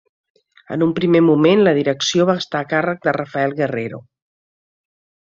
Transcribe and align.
En 0.75 0.85
un 0.85 0.93
primer 0.99 1.19
moment, 1.25 1.61
la 1.67 1.73
direcció 1.79 2.25
va 2.29 2.35
estar 2.45 2.63
a 2.65 2.67
càrrec 2.71 3.05
de 3.09 3.15
Rafael 3.19 3.55
Guerrero. 3.61 4.01